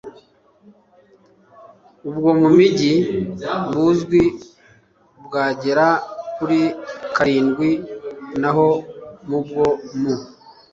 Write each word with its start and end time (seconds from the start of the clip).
ubwo 2.09 2.29
mu 2.39 2.49
mijyi 2.57 2.93
buzwi 3.69 4.21
bwagera 5.25 5.87
kuri 6.35 6.59
karindwi 7.15 7.69
naho 8.41 8.67
mu 9.29 9.39
bwo 9.45 9.67
mu 9.99 10.13